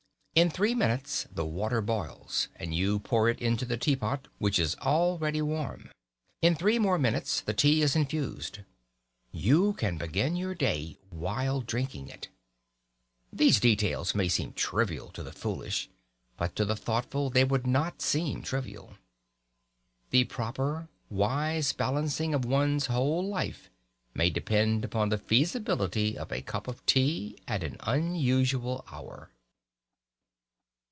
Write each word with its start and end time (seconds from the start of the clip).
In 0.33 0.49
three 0.49 0.73
minutes 0.73 1.27
the 1.29 1.43
water 1.43 1.81
boils, 1.81 2.47
and 2.55 2.73
you 2.73 2.99
pour 2.99 3.27
it 3.27 3.41
into 3.41 3.65
the 3.65 3.75
teapot 3.75 4.29
(which 4.39 4.59
is 4.59 4.75
already 4.77 5.41
warm). 5.41 5.91
In 6.41 6.55
three 6.55 6.79
more 6.79 6.97
minutes 6.97 7.41
the 7.41 7.53
tea 7.53 7.81
is 7.81 7.97
infused. 7.97 8.59
You 9.33 9.73
can 9.73 9.97
begin 9.97 10.37
your 10.37 10.55
day 10.55 10.97
while 11.09 11.59
drinking 11.59 12.07
it. 12.07 12.29
These 13.33 13.59
details 13.59 14.15
may 14.15 14.29
seem 14.29 14.53
trivial 14.53 15.09
to 15.09 15.21
the 15.21 15.33
foolish, 15.33 15.89
but 16.37 16.55
to 16.55 16.63
the 16.63 16.77
thoughtful 16.77 17.29
they 17.29 17.43
will 17.43 17.63
not 17.65 18.01
seem 18.01 18.41
trivial. 18.41 18.93
The 20.11 20.23
proper, 20.23 20.87
wise 21.09 21.73
balancing 21.73 22.33
of 22.33 22.45
one's 22.45 22.85
whole 22.85 23.27
life 23.27 23.69
may 24.13 24.29
depend 24.29 24.85
upon 24.85 25.09
the 25.09 25.17
feasibility 25.19 26.17
of 26.17 26.31
a 26.31 26.41
cup 26.41 26.69
of 26.69 26.83
tea 26.85 27.37
at 27.49 27.63
an 27.63 27.75
unusual 27.81 28.85
hour. 28.89 29.29